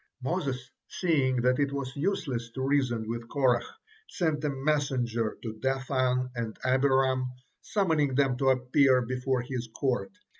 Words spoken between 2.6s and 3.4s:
reason with